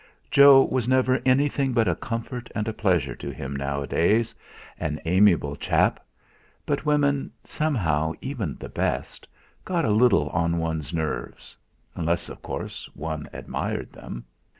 Jo 0.31 0.63
was 0.63 0.87
never 0.87 1.21
anything 1.27 1.73
but 1.73 1.87
a 1.87 1.93
comfort 1.93 2.51
and 2.55 2.67
a 2.67 2.73
pleasure 2.73 3.13
to 3.15 3.29
him 3.29 3.55
nowadays 3.55 4.33
an 4.79 4.99
amiable 5.05 5.55
chap; 5.55 6.03
but 6.65 6.87
women, 6.87 7.31
somehow 7.43 8.13
even 8.19 8.55
the 8.57 8.67
best 8.67 9.27
got 9.63 9.85
a 9.85 9.91
little 9.91 10.29
on 10.29 10.57
one's 10.57 10.91
nerves, 10.91 11.55
unless 11.93 12.29
of 12.29 12.41
course 12.41 12.89
one 12.95 13.29
admired 13.31 13.93
them. 13.93 14.25